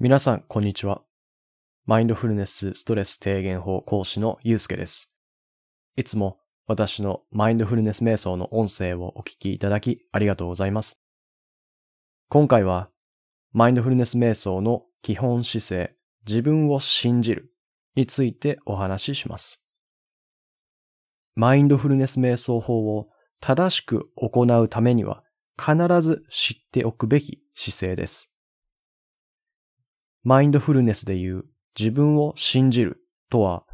[0.00, 1.02] 皆さん、こんにちは。
[1.84, 5.12] マインドフルネスストレス低減法講師のゆうすけです。
[5.96, 11.02] いつも私のマインドフルネス瞑想の音声をお聞きいただきありがとうございます。
[12.28, 12.90] 今回は、
[13.50, 15.96] マインドフルネス瞑想の基本姿勢、
[16.28, 17.52] 自分を信じる
[17.96, 19.64] についてお話しします。
[21.34, 23.08] マインドフルネス瞑想法を
[23.40, 25.24] 正しく行うためには
[25.58, 28.30] 必ず知っておくべき姿勢です。
[30.28, 31.44] マインドフルネスで言う
[31.78, 33.64] 自分を信じるとは、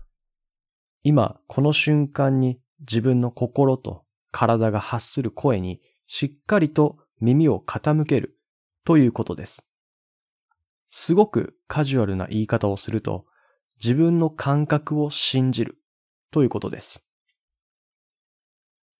[1.03, 8.39] 今この瞬間に自分の心と体が発する声にしっかりと耳を傾ける
[8.85, 9.67] ということです。
[10.91, 13.27] すごくカジュアルな言い方をすると、
[13.83, 15.83] 自分の感覚を信じる
[16.31, 17.05] ということです。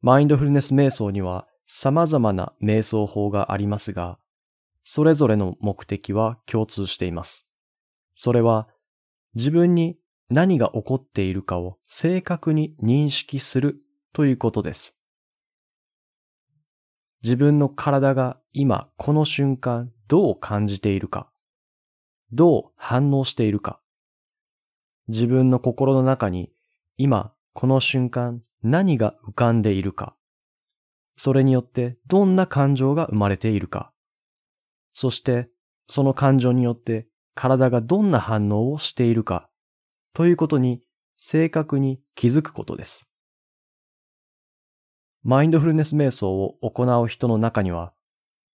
[0.03, 4.19] マインドフルネス瞑想には様々な瞑想法がありますが、
[4.85, 7.49] それぞれの目的は共通しています。
[8.15, 8.69] それは
[9.35, 9.97] 自分に
[10.31, 13.81] 何が起こっているかを正確に認識する
[14.13, 14.97] ということです。
[17.23, 21.31] 自分の体が今この瞬間どう感じているか、
[22.33, 23.81] どう反応しているか、
[25.09, 26.53] 自分の心の中に
[26.99, 30.15] 今この瞬間何が浮かんでいるか、
[31.17, 33.94] それによってどんな感情が生まれているか、
[34.95, 35.51] そして
[35.87, 39.51] その感情によって体がどんな反応をしているか
[40.15, 40.81] ということに
[41.17, 43.11] 正確に気づくことです。
[45.23, 47.93] マインドフルネス瞑想を行う人の中には、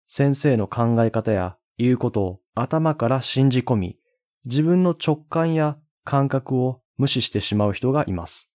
[0.07, 3.99] 先生の考え方や言うことを頭から信じ込み、
[4.45, 8.51] 自分の直感や感覚を無視してしまう人がいます。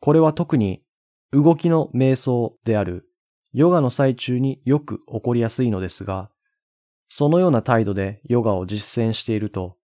[0.00, 0.82] これは特に
[1.32, 3.08] 動きの瞑想である
[3.52, 6.30] ヨガの最中によく起こりやすいのですが、
[7.08, 9.76] そのような態度でヨガを実践していると、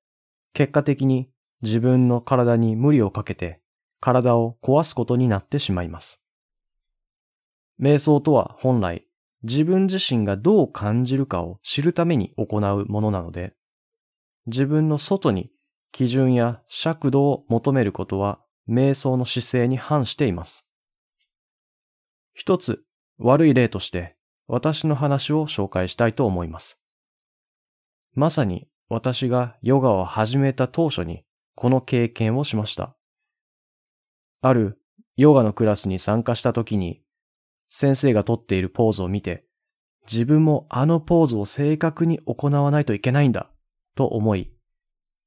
[0.52, 1.30] 結果的に
[1.62, 3.60] 自分の体に無理をかけて
[4.00, 6.20] 体を壊すことになってしまいます。
[7.80, 9.06] 瞑想とは本来
[9.42, 13.54] 自分自身がどう感じるかを知るために行うものなので、
[14.46, 15.50] 自分の外に
[15.90, 20.66] 基準や尺度を求めることは瞑想の姿勢に反しています。
[22.34, 22.84] 一つ
[23.18, 24.16] 悪い例として
[24.46, 26.81] 私の話を紹介したいと思います。
[28.14, 31.24] まさに私がヨガを始めた当初に
[31.54, 32.94] この経験をしました。
[34.42, 34.78] ある
[35.16, 37.02] ヨガのクラスに参加した時に
[37.68, 39.46] 先生がとっているポーズを見て
[40.10, 43.50] 自分もあのポーズを正確に行わないといけないんだ
[43.94, 44.52] と思い、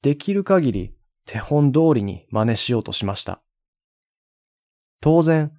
[0.02, 3.42] できる限り手本通りに真似しようとしました。
[5.02, 5.52] 当然、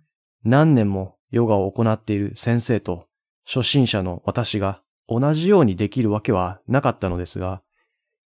[0.45, 3.07] 何年もヨガを行っている先生と
[3.45, 7.63] 初心者の私が同じようにできるわけはなかったのですが、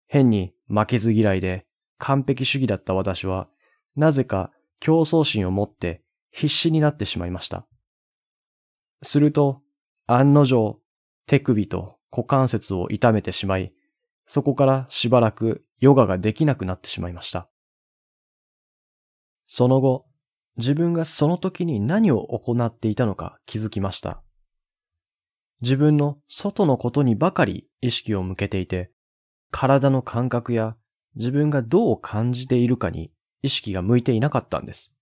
[0.07, 1.67] 変に負けず嫌いで
[1.99, 3.49] 完璧主義だった私は、
[3.97, 7.67] なぜか競争心を持って必死になってしまいました。
[9.03, 9.61] すると、
[10.07, 10.81] 案の定、
[11.27, 13.73] 手首と股関節を痛めてしまい、
[14.27, 17.49] そこからしばらくヨガができなくなってしまいました。
[19.47, 20.07] その後、
[20.57, 24.23] 自分がその時に何を行っていたのか気づきました。
[25.61, 28.93] 自分の外のことにばかり意識を向けていて、
[29.51, 30.77] 体の感覚や
[31.17, 33.11] 自分がどう感じているかに
[33.43, 34.95] 意識が向いていなかったんです。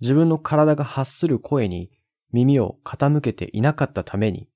[0.00, 1.90] 自分の体が発する声に
[2.32, 4.48] 耳を傾けていなかったために、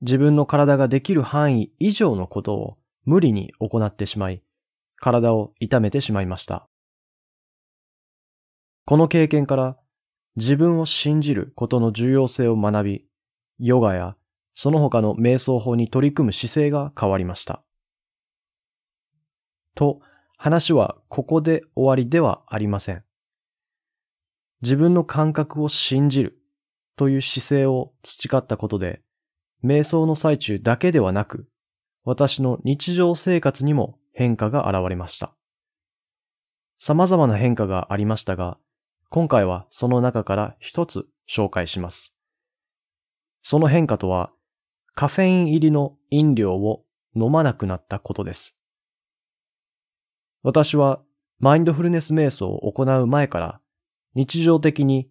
[0.00, 4.42] 自分の体ができる範囲以上のことを無理に行ってしまい、
[4.96, 6.68] 体を痛めてしまいました。
[8.86, 9.76] この経験から
[10.36, 13.06] 自分を信じることの重要性を学び、
[13.58, 14.16] ヨガや
[14.54, 17.62] その他の瞑想法に取り組む姿勢が変わりました。
[19.74, 20.00] と、
[20.36, 23.02] 話はここで終わりではありません。
[24.62, 26.38] 自分の感覚を信じる
[26.96, 29.02] という姿勢を培ったことで、
[29.64, 31.48] 瞑想の最中だけではなく、
[32.04, 35.34] 私の日常生活にも変化が現れました。
[36.78, 38.58] 様々な変化がありましたが、
[39.08, 42.13] 今回はその中から一つ紹介します。
[43.44, 44.32] その変化とは、
[44.94, 48.58] カフェイン入りの飲料を飲まなくなったことです。
[50.42, 51.00] 私は
[51.38, 53.60] マインドフルネス瞑想を行う前から
[54.14, 55.10] 日常的に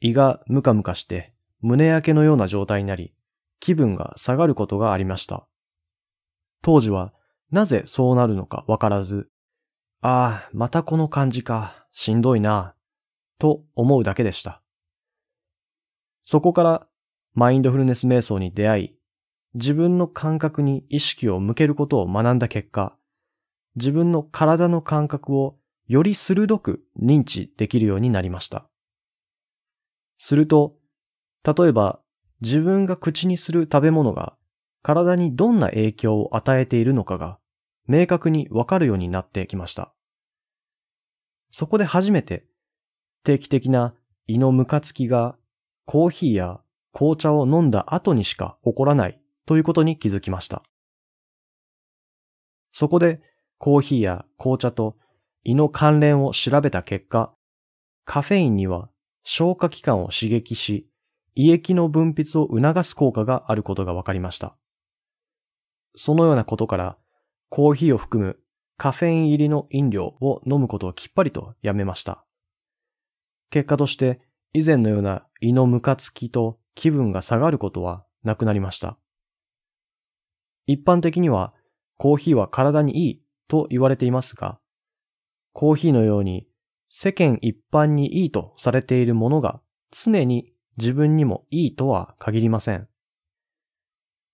[0.00, 3.14] 胃がムカムカして胸焼けのような状態になり
[3.60, 5.46] 気分が下がることがありました。
[6.62, 7.12] 当時は
[7.50, 9.28] なぜそうなるのかわからず、
[10.00, 12.74] ああ、またこの感じか、しんどいな、
[13.38, 14.62] と思うだけでした。
[16.22, 16.86] そこから
[17.34, 18.94] マインドフルネス瞑想に出会い、
[19.54, 22.96] 自分の感覚に意識を向けることを学んだ結果、
[23.76, 28.68] 自分の体の感覚をより鋭く認知できるようになりました。
[30.18, 30.76] すると、
[31.44, 32.00] 例えば
[32.40, 34.36] 自分が口にする食べ物が
[34.82, 37.38] 体にどんな影響を与えているのかが
[37.86, 39.92] 明確にわかるようになってきました。
[41.50, 42.44] そこで初めて
[43.24, 43.94] 定期的な
[44.26, 45.36] 胃のムカつきが
[45.86, 46.60] コーヒーや
[46.92, 50.62] 紅茶を飲んだ後にしか起こらないということに気づきました。
[52.72, 53.20] そこで
[53.58, 54.96] コーヒーや紅茶と
[55.44, 57.34] 胃の関連を調べた結果、
[58.04, 58.90] カフェインには
[59.24, 60.88] 消化器官を刺激し、
[61.34, 64.56] 胃液の分泌を促す効果があることが分かりました。
[65.94, 66.96] そのようなことから、
[67.48, 68.38] コーヒーを含む
[68.76, 72.24] カフェイン入りの飲料を飲むことをきっぱりとやめました。
[73.50, 74.20] 結果として
[74.52, 78.96] 以前のような胃のムカつきと気分が下がることはなくなりました。
[80.66, 81.52] 一般的には
[81.96, 84.60] コーヒーは体にいいと言われていますが、
[85.52, 86.46] コーヒーのように
[86.88, 89.60] 世間一般にいいとされているものが
[89.90, 92.86] 常に自分にもいいとは限りません。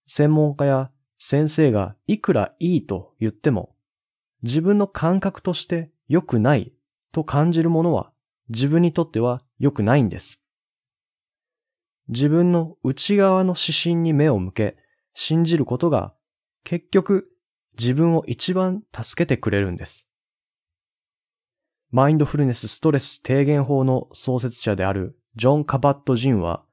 [0.04, 3.74] 専門家や先生がいくらいいと言っても、
[4.42, 6.74] 自分の感覚として良くない
[7.10, 8.12] と感じるものは
[8.50, 10.43] 自分にとっては良くないんです。
[12.08, 14.76] 自分の内側の指針に目を向け、
[15.14, 16.14] 信じることが
[16.64, 17.30] 結局
[17.78, 20.06] 自分を一番助けてくれるんです。
[21.90, 26.64] マインドフルネスストレス低減法の創設者であるジョン・カバット・ジンは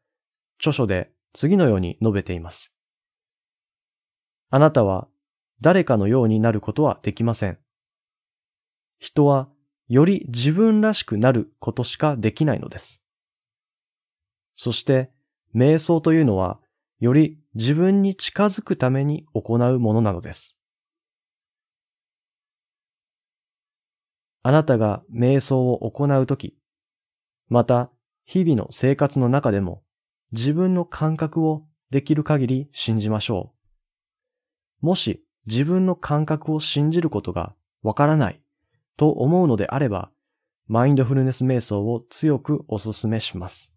[0.58, 2.76] 著書で次のように述べています。
[4.50, 5.08] あなたは
[5.62, 7.60] 誰かのようになることはできません。
[9.00, 9.48] 人は
[9.88, 13.02] より自分らしくなることしかできないのです。
[14.56, 15.12] そして、
[15.56, 16.60] 瞑想というのは、
[17.00, 20.58] より自分に近づくために行うものなのです。
[24.44, 26.58] あなたが瞑想を行うとき、
[27.48, 27.92] また
[28.26, 29.84] 日々の生活の中でも
[30.32, 33.54] 自分の感覚をできる限り信じましょ
[34.82, 34.86] う。
[34.86, 38.42] もし自分の感覚を信じることがわからない
[38.98, 40.12] と思うのであれば、
[40.68, 43.74] マインドフルネス瞑想を強くお勧めします。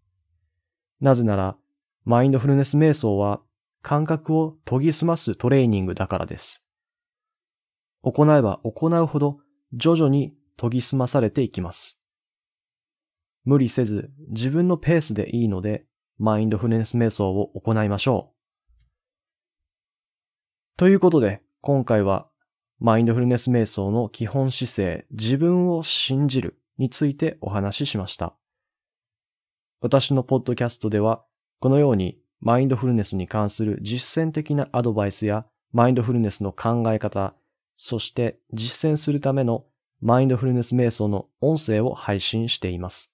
[1.01, 1.57] なぜなら、
[2.05, 3.41] マインドフルネス瞑想は
[3.81, 6.63] 感覚を研ぎ澄ますトレーニングだからです。
[8.03, 9.39] 行えば行うほど
[9.73, 11.99] 徐々に研ぎ澄まされていきます。
[13.43, 15.85] 無理せず自分のペースでいいので、
[16.17, 18.35] マインドフルネス瞑想を行いましょう。
[20.77, 22.27] ということで、今回は
[22.79, 28.35] マインドフルネス瞑想の基本姿勢、自分を信じるについてお話ししました。
[29.81, 31.23] 私のポッドキャストでは、
[31.59, 37.33] このようにマインドフルネスに関する実践的なアドバイスやマインドフルネスの考え方、
[37.75, 39.65] そして実践するための
[39.99, 43.13] マインドフルネス瞑想の音声を配信しています。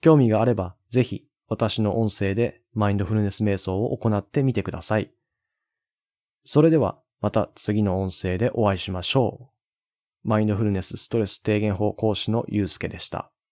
[0.00, 5.12] 興味があれば、ぜひ私の音声でマインドフルネス瞑想を行ってみてください。
[6.44, 9.50] それではまた次の音声でお会いしましょ
[10.24, 10.28] う。
[10.28, 13.30] マインドフルネスストレス低減法講師のゆうすけでした。